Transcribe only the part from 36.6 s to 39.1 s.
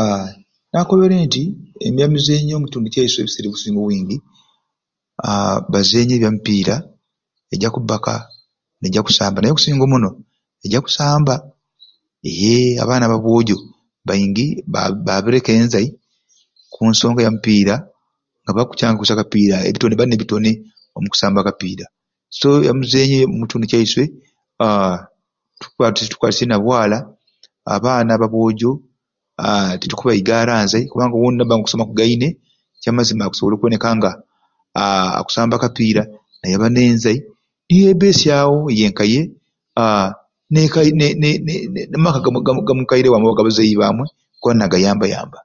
nenzai niyebesyawo ye ka